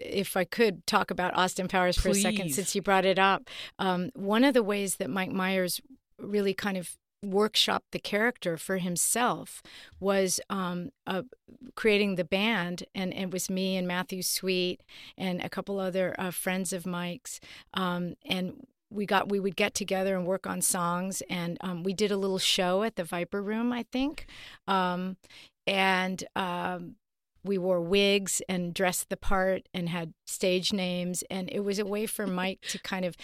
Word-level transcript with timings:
if 0.00 0.36
I 0.36 0.44
could 0.44 0.86
talk 0.86 1.10
about 1.10 1.36
Austin 1.36 1.68
Powers 1.68 1.98
for 1.98 2.08
a 2.08 2.14
second, 2.14 2.50
since 2.54 2.74
you 2.74 2.82
brought 2.82 3.04
it 3.04 3.18
up, 3.18 3.48
um, 3.78 4.10
one 4.14 4.44
of 4.44 4.54
the 4.54 4.62
ways 4.62 4.96
that 4.96 5.10
Mike 5.10 5.30
Myers 5.32 5.80
really 6.18 6.54
kind 6.54 6.76
of 6.76 6.96
workshopped 7.24 7.90
the 7.92 7.98
character 7.98 8.56
for 8.56 8.78
himself 8.78 9.62
was 9.98 10.40
um, 10.48 10.90
uh, 11.06 11.22
creating 11.74 12.14
the 12.14 12.24
band, 12.24 12.84
and 12.94 13.12
it 13.12 13.30
was 13.30 13.50
me 13.50 13.76
and 13.76 13.86
Matthew 13.86 14.22
Sweet 14.22 14.80
and 15.18 15.40
a 15.42 15.50
couple 15.50 15.78
other 15.78 16.14
uh, 16.18 16.30
friends 16.30 16.72
of 16.72 16.86
Mike's, 16.86 17.40
um, 17.74 18.14
and 18.24 18.66
we 18.90 19.06
got 19.06 19.28
we 19.28 19.38
would 19.38 19.54
get 19.54 19.74
together 19.74 20.16
and 20.16 20.26
work 20.26 20.46
on 20.46 20.62
songs, 20.62 21.22
and 21.28 21.58
um, 21.60 21.82
we 21.82 21.92
did 21.92 22.10
a 22.10 22.16
little 22.16 22.38
show 22.38 22.82
at 22.82 22.96
the 22.96 23.04
Viper 23.04 23.42
Room, 23.42 23.72
I 23.72 23.84
think, 23.92 24.26
um, 24.66 25.16
and. 25.66 26.24
We 27.44 27.58
wore 27.58 27.80
wigs 27.80 28.42
and 28.48 28.74
dressed 28.74 29.08
the 29.08 29.16
part 29.16 29.68
and 29.72 29.88
had 29.88 30.12
stage 30.26 30.72
names. 30.72 31.24
And 31.30 31.48
it 31.52 31.60
was 31.60 31.78
a 31.78 31.86
way 31.86 32.06
for 32.06 32.26
mike 32.40 32.60
to 32.68 32.78
kind 32.78 33.04
of 33.04 33.16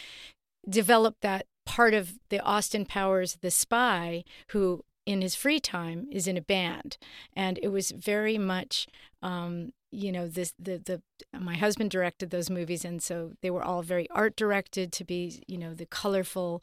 develop 0.69 1.17
that 1.23 1.47
part 1.65 1.95
of 1.95 2.19
the 2.29 2.41
austin 2.41 2.85
powers 2.85 3.39
the 3.41 3.51
spy 3.51 4.25
who 4.49 4.85
in 5.05 5.21
his 5.21 5.35
free 5.37 5.61
time 5.61 6.09
is 6.11 6.27
in 6.27 6.37
a 6.37 6.43
band. 6.43 6.99
And 7.35 7.59
it 7.63 7.69
was 7.69 7.93
very 7.93 8.39
much 8.39 8.87
um, 9.23 9.73
you 9.93 10.13
know 10.13 10.27
this 10.29 10.53
the 10.59 10.79
the 10.79 11.01
my 11.39 11.57
husband 11.57 11.91
directed 11.91 12.31
those 12.31 12.51
movies. 12.51 12.85
And 12.85 13.03
so 13.03 13.33
they 13.41 13.51
were 13.51 13.63
all 13.63 13.83
very 13.83 14.11
art 14.11 14.37
directed 14.37 14.93
to 14.93 15.05
be 15.05 15.43
you 15.47 15.57
know 15.57 15.73
the 15.73 15.87
colorful 15.87 16.63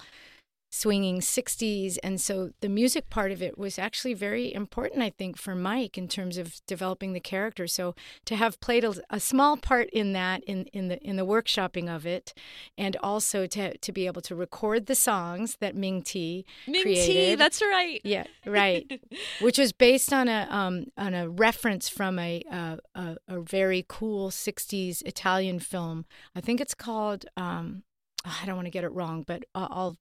swinging 0.76 1.20
60s 1.20 2.00
and 2.02 2.20
so 2.20 2.50
the 2.62 2.68
music 2.68 3.08
part 3.12 3.32
of 3.32 3.44
it 3.44 3.60
was 3.60 3.78
actually 3.78 4.16
very 4.16 4.52
important 4.52 5.04
i 5.04 5.10
think 5.12 5.38
for 5.38 5.54
mike 5.54 6.00
in 6.00 6.08
terms 6.08 6.36
of 6.36 6.66
developing 6.66 7.14
the 7.14 7.20
character 7.20 7.68
so 7.68 7.94
to 8.26 8.36
have 8.36 8.60
played 8.60 8.84
a, 8.84 8.96
a 9.12 9.20
small 9.20 9.56
part 9.56 9.88
in 9.92 10.14
that 10.14 10.44
in, 10.46 10.66
in 10.74 10.88
the 10.88 11.00
in 11.04 11.16
the 11.16 11.26
workshopping 11.26 11.88
of 11.94 12.08
it 12.08 12.34
and 12.76 12.98
also 13.04 13.46
to 13.46 13.78
to 13.78 13.92
be 13.92 14.08
able 14.08 14.22
to 14.22 14.36
record 14.36 14.88
the 14.88 14.96
songs 14.96 15.58
that 15.60 15.76
Ming 15.76 16.02
Tea 16.02 16.44
Ming 16.68 16.84
Tea, 16.84 17.36
that's 17.36 17.62
right. 17.62 18.02
yeah 18.04 18.24
right 18.48 19.00
which 19.42 19.60
was 19.60 19.74
based 19.74 20.12
on 20.12 20.28
a 20.28 20.48
um, 20.50 20.86
on 20.98 21.14
a 21.14 21.30
reference 21.30 21.88
from 21.88 22.18
a, 22.18 22.42
uh, 22.52 22.78
a 22.96 23.18
a 23.28 23.42
very 23.42 23.86
cool 23.88 24.30
'60s 24.30 25.02
Italian 25.06 25.60
film. 25.60 26.06
I 26.36 26.42
think 26.42 26.60
it's 26.62 26.74
called. 26.74 27.26
Um, 27.38 27.84
I 28.26 28.46
don't 28.46 28.56
want 28.56 28.68
to 28.68 28.72
get 28.72 28.86
it 28.86 28.94
wrong, 28.94 29.24
but 29.28 29.44
I'll 29.54 29.98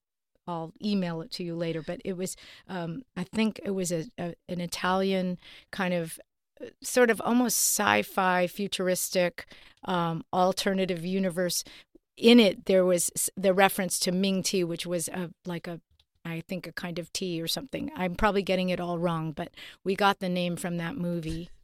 I'll 0.47 0.73
email 0.85 1.21
it 1.23 1.31
to 1.33 1.45
you 1.45 1.55
later. 1.55 1.83
But 1.83 2.01
it 2.05 2.17
was 2.17 2.37
um, 2.69 3.03
I 3.17 3.25
think 3.25 3.61
it 3.65 3.71
was 3.71 3.93
a, 3.93 4.07
a 4.19 4.35
an 4.49 4.61
Italian 4.61 5.39
kind 5.71 5.95
of 5.95 6.19
uh, 6.61 6.67
sort 6.83 7.11
of 7.11 7.21
almost 7.25 7.57
sci-fi 7.57 8.47
futuristic 8.47 9.47
um, 9.85 10.25
alternative 10.33 11.05
universe 11.05 11.65
in 12.17 12.39
it 12.39 12.67
there 12.67 12.85
was 12.85 13.11
the 13.37 13.55
reference 13.55 13.99
to 13.99 14.13
Ming 14.13 14.43
Tea 14.43 14.63
which 14.63 14.87
was 14.87 15.09
a 15.09 15.31
like 15.47 15.67
a 15.67 15.81
I 16.25 16.43
think 16.47 16.67
a 16.67 16.73
kind 16.73 16.99
of 16.99 17.13
tea 17.13 17.43
or 17.43 17.49
something. 17.49 17.91
I'm 17.97 18.15
probably 18.15 18.43
getting 18.43 18.69
it 18.71 18.81
all 18.81 18.99
wrong, 18.99 19.33
but 19.33 19.51
we 19.85 19.97
got 19.97 20.21
the 20.21 20.29
name 20.29 20.57
from 20.57 20.77
that 20.79 20.97
movie. 20.97 21.51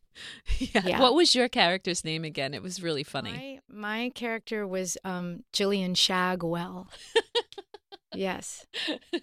Yeah. 0.59 0.83
Yeah. 0.85 1.01
What 1.01 1.15
was 1.15 1.37
your 1.37 1.49
character's 1.49 2.05
name 2.05 2.25
again? 2.25 2.53
It 2.53 2.61
was 2.61 2.83
really 2.83 3.05
funny. 3.05 3.61
My, 3.69 4.01
my 4.03 4.11
character 4.17 4.67
was 4.67 4.99
um, 5.05 5.45
Gillian 5.53 5.95
Shagwell. 5.95 6.89
yes. 8.19 8.67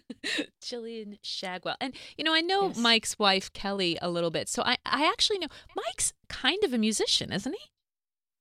Gillian 0.63 1.17
Shagwell. 1.23 1.75
And 1.81 1.93
you 2.17 2.23
know, 2.23 2.33
I 2.33 2.41
know 2.41 2.67
Yes. 2.67 2.77
Mike's 2.77 3.19
wife 3.19 3.51
Kelly 3.53 3.97
a 4.01 4.09
little 4.09 4.31
bit. 4.31 4.49
So 4.49 4.63
I 4.63 4.77
I 4.85 5.05
actually 5.07 5.39
know 5.39 5.47
Mike's 5.75 6.13
kind 6.29 6.63
of 6.63 6.73
a 6.73 6.77
musician, 6.77 7.31
isn't 7.31 7.53
he? 7.53 7.69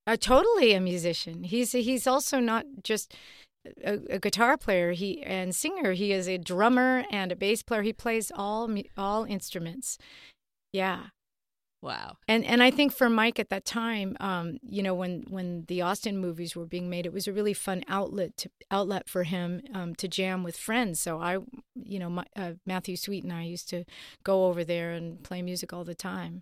Uh, 0.07 0.15
totally 0.15 0.73
a 0.73 0.79
musician. 0.79 1.43
He's 1.43 1.71
he's 1.73 2.07
also 2.07 2.39
not 2.39 2.65
just 2.83 3.13
a, 3.83 3.99
a 4.09 4.19
guitar 4.19 4.57
player 4.57 4.91
he 4.93 5.21
and 5.23 5.55
singer. 5.55 5.93
He 5.93 6.11
is 6.11 6.27
a 6.27 6.37
drummer 6.37 7.03
and 7.11 7.31
a 7.31 7.35
bass 7.35 7.63
player. 7.63 7.81
He 7.81 7.93
plays 7.93 8.31
all 8.35 8.69
all 8.97 9.23
instruments. 9.25 9.97
Yeah. 10.71 11.07
Wow. 11.85 12.17
And 12.27 12.43
and 12.43 12.63
I 12.63 12.71
think 12.71 12.91
for 12.91 13.11
Mike 13.11 13.39
at 13.39 13.49
that 13.49 13.63
time, 13.63 14.17
um, 14.19 14.57
you 14.67 14.81
know, 14.81 14.95
when 14.95 15.23
when 15.29 15.65
the 15.67 15.83
Austin 15.83 16.17
movies 16.17 16.55
were 16.55 16.65
being 16.65 16.89
made, 16.89 17.05
it 17.05 17.13
was 17.13 17.27
a 17.27 17.31
really 17.31 17.53
fun 17.53 17.83
outlet 17.87 18.35
to 18.37 18.49
outlet 18.71 19.07
for 19.07 19.21
him 19.21 19.61
um, 19.71 19.93
to 19.97 20.07
jam 20.07 20.41
with 20.41 20.57
friends. 20.57 20.99
So 20.99 21.19
I, 21.19 21.37
you 21.75 21.99
know, 21.99 22.09
my, 22.09 22.25
uh, 22.35 22.53
Matthew 22.65 22.97
Sweet 22.97 23.23
and 23.23 23.31
I 23.31 23.43
used 23.43 23.69
to 23.69 23.83
go 24.23 24.47
over 24.47 24.63
there 24.63 24.93
and 24.93 25.23
play 25.23 25.43
music 25.43 25.73
all 25.73 25.83
the 25.83 25.93
time. 25.93 26.41